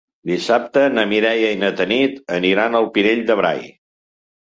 Dissabte 0.29 0.85
na 0.93 1.03
Mireia 1.11 1.53
i 1.57 1.61
na 1.65 1.71
Tanit 1.83 2.19
aniran 2.41 2.83
al 2.83 2.91
Pinell 2.99 3.25
de 3.33 3.41
Brai. 3.45 3.67